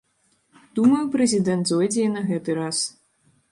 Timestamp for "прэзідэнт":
1.17-1.63